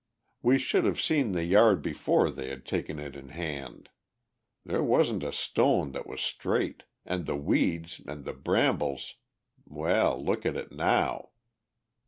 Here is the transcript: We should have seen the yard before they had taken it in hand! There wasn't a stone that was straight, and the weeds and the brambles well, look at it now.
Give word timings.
We 0.41 0.57
should 0.57 0.83
have 0.85 0.99
seen 0.99 1.33
the 1.33 1.43
yard 1.43 1.83
before 1.83 2.31
they 2.31 2.49
had 2.49 2.65
taken 2.65 2.97
it 2.97 3.15
in 3.15 3.29
hand! 3.29 3.89
There 4.65 4.81
wasn't 4.83 5.21
a 5.21 5.31
stone 5.31 5.91
that 5.91 6.07
was 6.07 6.21
straight, 6.21 6.81
and 7.05 7.27
the 7.27 7.35
weeds 7.37 8.01
and 8.07 8.25
the 8.25 8.33
brambles 8.33 9.17
well, 9.63 10.19
look 10.19 10.43
at 10.43 10.57
it 10.57 10.71
now. 10.71 11.29